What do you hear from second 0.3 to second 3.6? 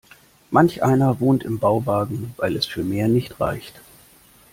Manch einer wohnt im Bauwagen, weil es für mehr nicht